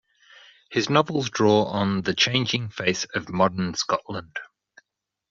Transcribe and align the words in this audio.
His 0.71 0.89
novels 0.89 1.29
draw 1.29 1.65
on 1.65 2.01
the 2.01 2.15
changing 2.15 2.69
face 2.69 3.05
of 3.13 3.29
modern 3.29 3.75
Scotland. 3.75 4.35